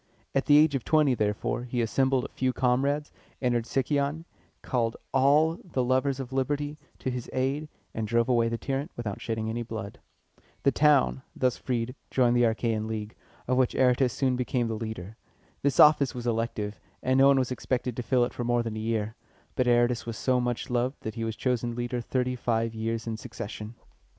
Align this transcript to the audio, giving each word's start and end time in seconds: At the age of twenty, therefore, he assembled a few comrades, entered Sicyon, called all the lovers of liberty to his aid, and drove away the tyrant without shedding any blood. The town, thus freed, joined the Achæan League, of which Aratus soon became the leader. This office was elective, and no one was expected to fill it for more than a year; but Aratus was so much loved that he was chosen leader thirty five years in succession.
At 0.33 0.47
the 0.47 0.57
age 0.57 0.73
of 0.73 0.83
twenty, 0.83 1.13
therefore, 1.13 1.65
he 1.65 1.79
assembled 1.79 2.25
a 2.25 2.29
few 2.29 2.53
comrades, 2.53 3.11
entered 3.39 3.67
Sicyon, 3.67 4.25
called 4.63 4.97
all 5.13 5.59
the 5.63 5.83
lovers 5.83 6.19
of 6.19 6.33
liberty 6.33 6.79
to 6.97 7.11
his 7.11 7.29
aid, 7.31 7.69
and 7.93 8.07
drove 8.07 8.27
away 8.27 8.47
the 8.49 8.57
tyrant 8.57 8.89
without 8.97 9.21
shedding 9.21 9.47
any 9.47 9.61
blood. 9.61 9.99
The 10.63 10.71
town, 10.71 11.21
thus 11.35 11.55
freed, 11.55 11.93
joined 12.09 12.35
the 12.35 12.41
Achæan 12.45 12.87
League, 12.87 13.13
of 13.47 13.57
which 13.57 13.75
Aratus 13.75 14.11
soon 14.11 14.35
became 14.35 14.67
the 14.69 14.73
leader. 14.73 15.17
This 15.61 15.79
office 15.79 16.15
was 16.15 16.25
elective, 16.25 16.79
and 17.03 17.19
no 17.19 17.27
one 17.27 17.37
was 17.37 17.51
expected 17.51 17.95
to 17.95 18.01
fill 18.01 18.25
it 18.25 18.33
for 18.33 18.43
more 18.43 18.63
than 18.63 18.75
a 18.75 18.79
year; 18.79 19.13
but 19.55 19.67
Aratus 19.67 20.07
was 20.07 20.17
so 20.17 20.41
much 20.41 20.71
loved 20.71 20.95
that 21.01 21.13
he 21.13 21.23
was 21.23 21.35
chosen 21.35 21.75
leader 21.75 22.01
thirty 22.01 22.35
five 22.35 22.73
years 22.73 23.05
in 23.05 23.17
succession. 23.17 23.75